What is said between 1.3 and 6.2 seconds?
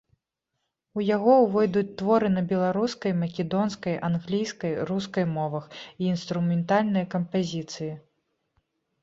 увойдуць творы на беларускай, македонскай, англійскай, рускай мовах і